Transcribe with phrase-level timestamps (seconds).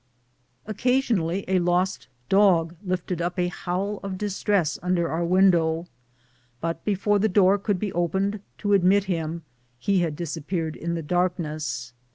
[0.65, 5.85] Occasionally a lost dog lifted up a howl of distress under our window,
[6.59, 9.43] but before the door could be opened to admit him
[9.77, 11.93] he had disappeared in the darkness.